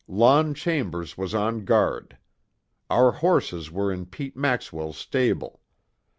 Lon 0.07 0.55
Chambers 0.55 1.15
was 1.15 1.35
on 1.35 1.63
guard. 1.63 2.17
Our 2.89 3.11
horses 3.11 3.69
were 3.69 3.93
in 3.93 4.07
Pete 4.07 4.35
Maxwell's 4.35 4.97
stable. 4.97 5.61